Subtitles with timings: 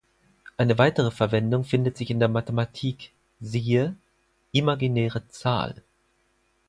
[0.57, 3.95] Eine weitere Verwendung findet sich in der Mathematik, "siehe:"
[4.51, 5.83] Imaginäre Zahl.